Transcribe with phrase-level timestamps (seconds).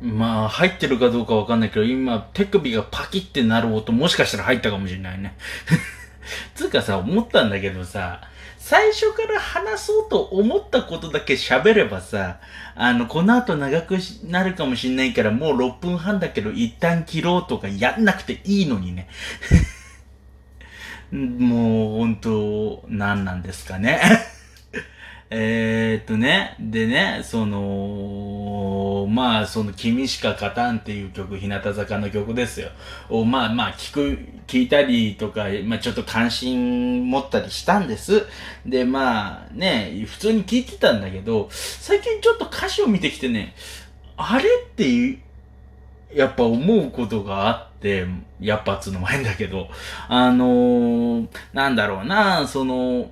[0.00, 5.36] まあ、入ってるかどうかわかんないけど、今、手首がパキってなる音、もしかしたら入ったかもしれないね。
[6.54, 8.22] つうかさ、思ったんだけどさ、
[8.58, 12.40] 最初から話そうと思ったことだけ喋ればさ、
[12.76, 19.08] あの、この後長くなるかもしんないから、もう6分半だけど、一旦切ろうとかやんなくていいのにね。
[21.12, 24.00] もう、本当何なんですかね。
[25.30, 27.58] えっとね、でね、その、
[29.10, 32.68] まあ、その、君しか勝たんっていう曲、日向坂の曲ですよ。
[33.08, 38.26] を、まあまあ、聞く、聞いたりとか、まあちょっと関心持ったりしたんです。
[38.64, 43.54] で、まあね、普通に聞いてたんだけど、最近ちょっと歌詞を見てきてね、
[44.16, 45.18] あれっていう、
[46.14, 48.06] やっぱ思うことがあって、
[48.40, 49.68] やっぱつのも変だけど、
[50.08, 53.10] あのー、なんだろうな、その、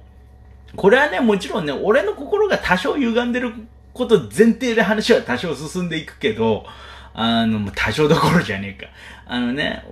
[0.77, 3.55] これはね、もちろんね、俺の心が多少歪んでる
[3.99, 6.65] こと前提で話は多少進んでいくけど、
[7.13, 8.91] あの、多少どころじゃねえか。
[9.27, 9.85] あのね、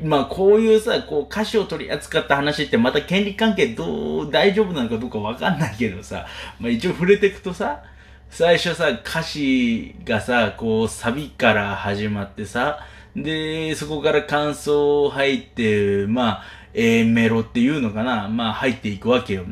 [0.00, 6.26] まあこういうさ、こう歌詞を取り扱った話ってまた権利関係どう、大丈夫なのかどうかわかんないけどさ、
[6.60, 7.82] まあ一応触れていくとさ、
[8.30, 16.42] 最初さ、歌詞がさ、こうサビから始まってさ、で、そこから感想入って、まあ、
[16.74, 19.44] A メロっていうのかな、まあ入っていくわけよ。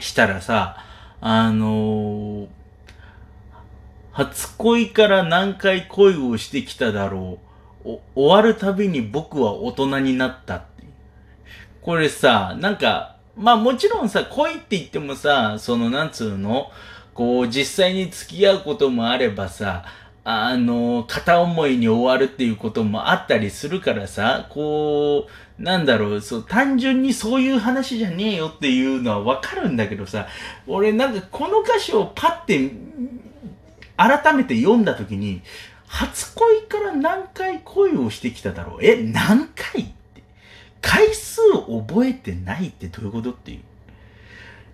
[0.00, 0.84] したらさ、
[1.20, 2.48] あのー、
[4.18, 7.38] 初恋から何回恋をしてきただろ
[7.84, 7.98] う。
[8.16, 10.82] 終わるたびに僕は大人になったって
[11.82, 16.72] これさ、なんか、まあもちろんさ、恋って言ってもさ、そのなんつうの、
[17.14, 19.84] こう実際に付き合うこともあればさ、
[20.24, 30.26] あの、片思いに終わるっていうこともあったりするからさ、こう、なんだろう、そう、単純にそういう話じゃねえよっていうのはわかるんだけどさ、
[30.66, 32.72] 俺なんかこの歌詞をパッて、
[33.98, 35.42] 改めて読んだ時に、
[35.86, 38.78] 初恋から何回恋をしてきただろう？
[38.82, 40.22] え、何回って。
[40.80, 41.40] 回数
[41.86, 43.60] 覚えてないってどういうことっていう。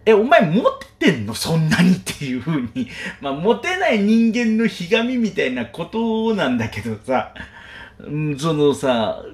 [0.07, 1.35] え、お前モテてんの？
[1.35, 2.89] そんなにっていう風に。
[3.21, 7.33] まあ、モテない人間のひがみみたいなことなんだけどさ、
[8.01, 9.25] うん、そのさ、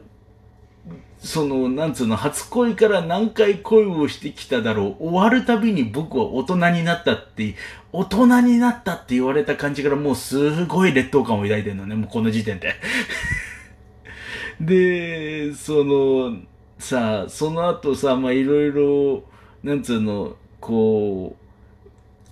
[1.19, 5.09] その、なんつうの、初恋から何回恋をしてきただろう。
[5.09, 7.57] 終わるたびに僕は大人になったって、
[7.93, 12.75] 大人になったって言われた感じからもうすごい劣等感を抱いてんのね、もうこの時点で。
[14.61, 16.37] で、その、
[16.79, 19.23] さ、その後さ、まあいろいろ、
[19.63, 21.50] なんつうの、こう、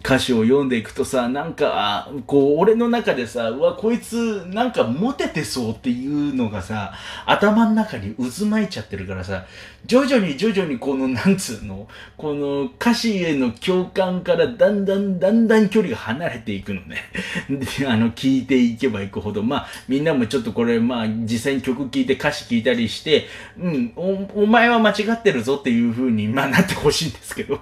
[0.08, 6.94] 歌詞を読んでいくとさ、なんか、こう、俺の中でさ、うわ、こいつ、なんかモテてそうっていうのがさ、
[7.26, 9.44] 頭の中に渦巻いちゃってるからさ、
[9.84, 16.96] 徐々に徐々にこの、なんつうの、この歌詞への共感からだんだんだんだん距離が離れていくのね。
[17.78, 23.26] で、あの、聞いていけばいくほど、まあ、みんなもちょっとこれ、まあ、実際に曲聴いて歌詞聴いたりして、
[23.60, 27.60] うん、お、お前は間違ってるぞっていう風に、まあ、なってほしいんですけど。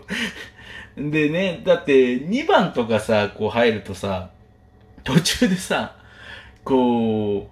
[0.96, 4.30] でね、だって2番とかさ、こう入るとさ、
[5.04, 5.96] 途中でさ、
[6.64, 7.48] こ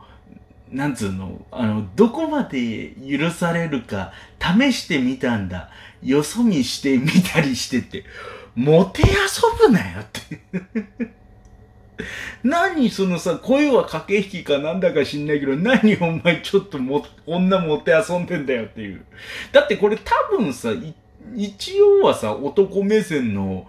[0.70, 5.70] う、なんつうの、あの、どこまで許されるか試してみたんだ。
[6.02, 8.04] よそ見してみたりしてて、
[8.54, 10.40] もて遊ぶなよって
[12.42, 19.04] 何そのさ、声は駆け引きかなんだか知んないけど、何お前ちょっとも、女もて遊んでんだよっていう。
[19.52, 20.72] だってこれ多分さ、
[21.34, 23.66] 一応はさ、男目線の、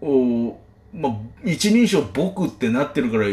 [0.00, 0.58] お
[0.94, 1.12] まあ、
[1.44, 3.26] 一人称僕ってなってるから、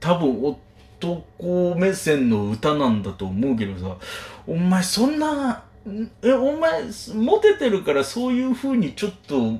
[0.00, 0.56] 多分
[1.00, 3.96] 男目線の歌なんだと思うけどさ、
[4.46, 5.62] お前そんな、
[6.22, 6.82] え、お前、
[7.14, 9.58] モテてるからそういう風にちょっと、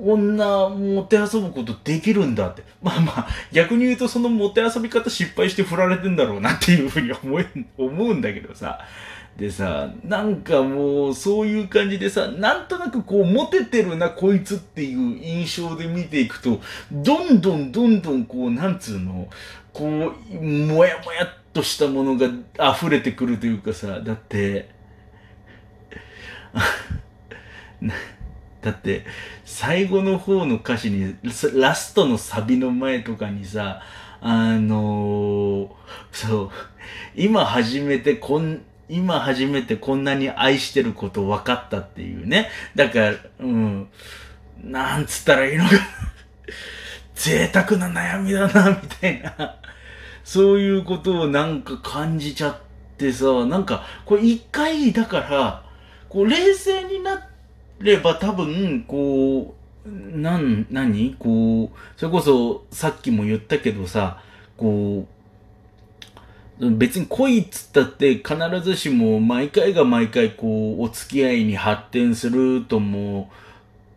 [0.00, 2.62] 女もて遊ぶことできるんだって。
[2.82, 7.46] まあまあ、逆に言うとそのもて遊び方失敗して振られてんだろうなっていうふうに思え、
[7.76, 8.80] 思うんだけどさ。
[9.36, 19.28] でさ、なんかもうそういう感じでさ、なんとなくこうモテてるなこいつっていう印象で見ていくと、どんどんどんどんこう、なんつうの、
[19.72, 22.28] こう、もやもやっとしたものが
[22.74, 24.68] 溢れてくるというかさ、だって、
[28.60, 29.04] だって、
[29.44, 31.16] 最後の方の歌詞に、
[31.54, 33.82] ラストのサビの前とかにさ、
[34.20, 35.68] あのー、
[36.12, 36.50] そう、
[37.16, 38.62] 今始めてこん、
[38.92, 42.50] 今初めてこんなに愛してること分かったっていうね。
[42.74, 43.88] だから、うん、
[44.62, 45.70] なんつったらいいのか
[47.14, 49.56] 贅沢な悩みだな、みたいな。
[50.24, 52.56] そういうことをなんか感じちゃっ
[52.98, 55.64] てさ、なんか、これ一回だから、
[56.08, 57.26] こう冷静にな
[57.80, 59.54] れば多分、こ
[59.86, 61.16] う、なん、何？
[61.18, 64.22] こう、それこそさっきも言ったけどさ、
[64.56, 65.21] こう、
[66.70, 73.30] 別に恋っつったって必ずしも毎回が毎回こう、お付き合いに発展するとも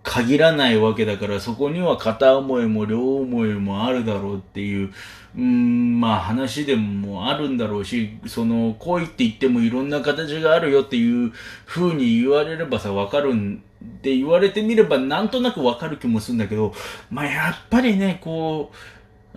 [0.01, 4.91] 限らないわけだから、そこには片思いも両思いもあるだろうっていう、
[5.37, 11.33] うん、まあ話でもあるんだろうし、その恋って言ってもいろんな形があるよっていう
[11.65, 16.73] 風に言われればさ、わかるんって言われてみればなんとなくわかる気もするんだけど、
[17.11, 18.75] まあやっぱりね、こう、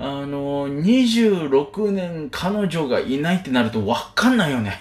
[0.01, 4.81] あの、26年彼女がいないってなるとわかんないよね。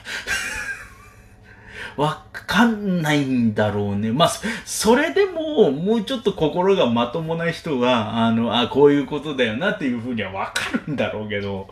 [1.97, 4.11] わかんないんだろうね。
[4.11, 4.31] まあ、
[4.65, 11.67] それでも、もうちょっと心がまともな人は、あの、あ、こういうことだよなっていうふうにはわかるんだろうけど、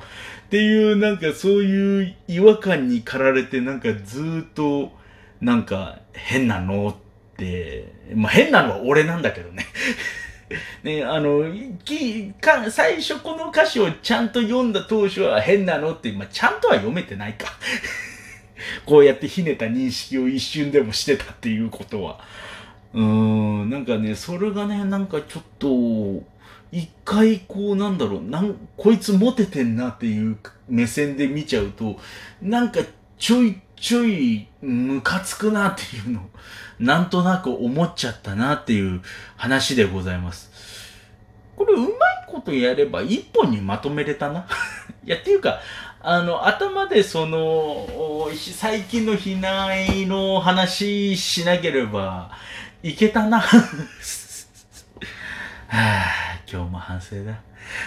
[0.48, 4.92] っていう、なんかそういう違和感に駆られて、なんかずっと、
[5.40, 6.96] なんか変なのっ
[7.38, 9.68] て、まあ変なのは俺なんだけどね。
[10.84, 11.44] ね、あの、
[11.84, 17.54] きか最初この歌詞をちゃんと読んだ当初は変なのって、まあ、ちゃんとは読めてないか。
[18.86, 22.20] こうやってひねた認識を一瞬でもしてたっていうことは。
[22.94, 26.24] うーん、なんかね、それがね、なんかちょっと、
[26.72, 30.38] 一回こうなんだろう、なんこいつモテてんなっていう
[30.68, 32.00] 目線で見ちゃうと、
[32.42, 32.82] なんか
[33.18, 36.24] ちょいちょいムカつくなっていうのを、
[36.80, 39.04] なんとなく思っちゃったなっていう
[39.38, 40.50] 話でございます。
[41.56, 41.92] これうまい
[42.28, 44.48] ことやれば一本にまとめれたな？
[45.06, 45.60] いや、っていうか、
[46.02, 52.32] あの、頭でその、最近の避難の話しなければ
[52.82, 53.38] いけたな。
[53.46, 53.54] は
[55.70, 57.36] あ、今日も反省だ。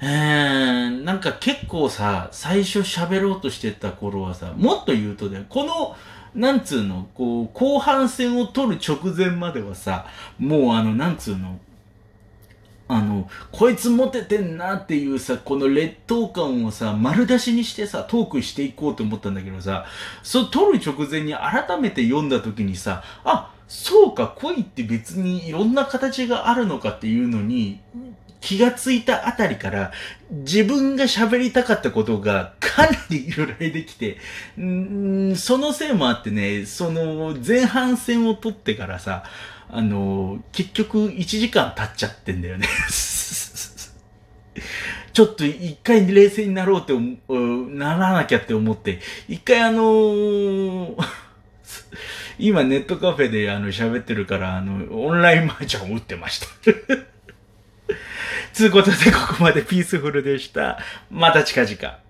[0.00, 5.96] え、なんか結構さ、最初喋ろうとしてた頃はさ、もっと言うとね、この、
[6.34, 10.06] なんつうの、こう、後半戦を取る直前まではさ、
[10.38, 11.58] もうあの、なんつうの、
[12.86, 19.84] あの、こいつモテてんなっていうさ、この劣等感をさ、丸出しにしてさ、トークしていこうと思ったんだけどさ、
[20.22, 27.80] そう取る直前に改めて読んだ時にさ、あ、そうか、恋って別にいろんな形があるのかっていうのに、
[28.40, 29.92] 気がついたあたりから、
[30.30, 34.18] 自分が喋りたかったことがかなり由来できて、
[34.60, 39.24] んそのせいもあってね、その前半戦を取ってからさ、
[39.70, 42.66] あの、結局1時間経っちゃってんだよね。
[45.12, 46.92] ちょっと一回冷静になろうって
[47.28, 50.96] ならなきゃって思って、一回あのー
[52.38, 56.46] 今ネットカフェであの喋ってるから、あの、オンラインマージャンを打ってました。
[58.58, 60.80] つうことで、ここまでピースフルでした。
[61.12, 62.07] また近々。